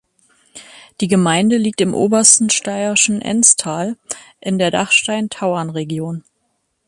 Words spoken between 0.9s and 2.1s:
Die Gemeinde liegt im